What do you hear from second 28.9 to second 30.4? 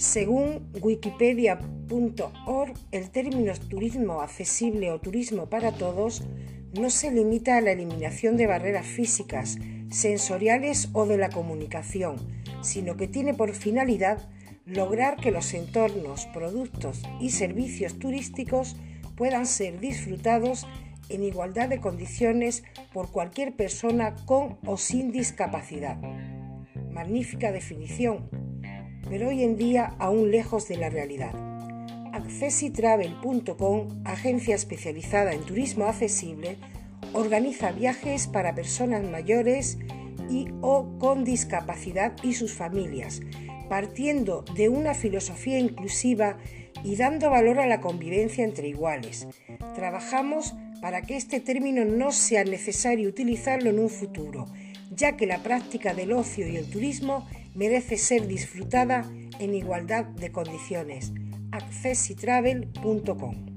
pero hoy en día aún